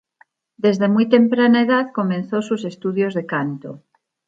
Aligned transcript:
Desde 0.57 0.87
muy 0.89 1.09
temprana 1.09 1.61
edad 1.61 1.91
comenzó 1.93 2.41
sus 2.41 2.65
estudios 2.65 3.13
de 3.13 3.27
canto. 3.27 3.83